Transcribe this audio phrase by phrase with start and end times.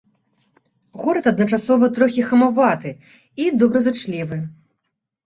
[1.01, 2.95] Горад адначасова трохі хамаваты
[3.45, 4.41] і добразычлівы.